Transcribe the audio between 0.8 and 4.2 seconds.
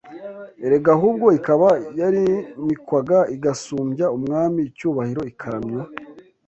ahubwo ikaba yarimikwaga igasumbya